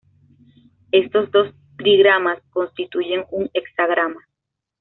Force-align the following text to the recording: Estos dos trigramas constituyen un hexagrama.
Estos 0.91 1.29
dos 1.29 1.53
trigramas 1.77 2.39
constituyen 2.49 3.23
un 3.29 3.51
hexagrama. 3.53 4.27